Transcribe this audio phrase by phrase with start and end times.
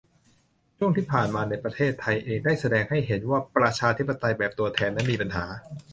[0.77, 5.45] ช่วงที่ผ่านมาในประเทศไทยเอง ได้แสดงให้เห็นว่าประชาธิปไตยแบบตัวแทนนั้นมีปัญหา